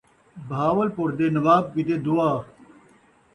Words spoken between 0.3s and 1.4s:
بہاول پور دے